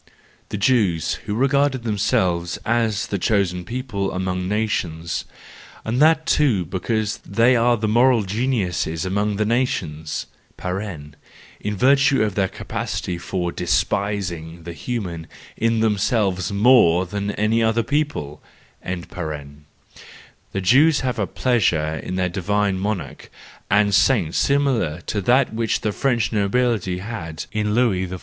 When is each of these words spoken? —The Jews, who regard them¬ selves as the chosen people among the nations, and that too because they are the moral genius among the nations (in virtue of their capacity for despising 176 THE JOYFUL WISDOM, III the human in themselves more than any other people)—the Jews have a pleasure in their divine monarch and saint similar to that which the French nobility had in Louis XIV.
—The 0.49 0.57
Jews, 0.57 1.13
who 1.29 1.35
regard 1.37 1.73
them¬ 1.73 1.99
selves 1.99 2.57
as 2.65 3.05
the 3.05 3.19
chosen 3.19 3.63
people 3.63 4.11
among 4.13 4.49
the 4.49 4.55
nations, 4.55 5.25
and 5.85 6.01
that 6.01 6.25
too 6.25 6.65
because 6.65 7.17
they 7.17 7.55
are 7.55 7.77
the 7.77 7.87
moral 7.87 8.23
genius 8.23 8.87
among 9.05 9.35
the 9.35 9.45
nations 9.45 10.25
(in 10.59 11.75
virtue 11.77 12.23
of 12.23 12.33
their 12.33 12.47
capacity 12.47 13.19
for 13.19 13.51
despising 13.51 14.63
176 14.65 14.65
THE 14.65 14.73
JOYFUL 14.73 15.03
WISDOM, 15.03 15.21
III 15.21 15.27
the 15.27 15.27
human 15.27 15.31
in 15.75 15.81
themselves 15.81 16.51
more 16.51 17.05
than 17.05 17.29
any 17.33 17.61
other 17.61 17.83
people)—the 17.83 19.05
Jews 20.61 21.01
have 21.01 21.19
a 21.19 21.27
pleasure 21.27 21.97
in 22.01 22.15
their 22.15 22.27
divine 22.29 22.79
monarch 22.79 23.29
and 23.69 23.93
saint 23.93 24.33
similar 24.33 25.01
to 25.01 25.21
that 25.21 25.53
which 25.53 25.81
the 25.81 25.91
French 25.91 26.31
nobility 26.33 26.97
had 26.97 27.45
in 27.51 27.75
Louis 27.75 28.07
XIV. 28.07 28.19